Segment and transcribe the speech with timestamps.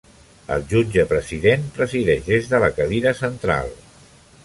[0.55, 3.75] El jutge president presideix des de la cadira central.